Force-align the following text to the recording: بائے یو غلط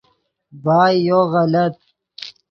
بائے 0.63 0.95
یو 1.07 1.21
غلط 1.33 1.75